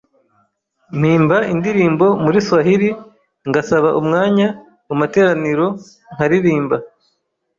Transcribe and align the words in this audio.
mpimba 0.99 1.37
indirimbo 1.53 2.05
muri 2.23 2.39
swahili, 2.47 2.89
ngasaba 3.49 3.89
umwanya 3.99 4.47
mu 4.87 4.95
materaniro 5.01 5.65
nkaririrmba 6.13 6.77